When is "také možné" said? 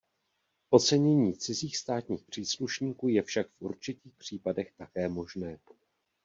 4.77-5.59